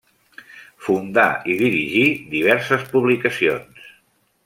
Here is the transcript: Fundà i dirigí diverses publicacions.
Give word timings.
Fundà 0.85 1.27
i 1.55 1.59
dirigí 1.61 2.03
diverses 2.35 2.91
publicacions. 2.97 3.89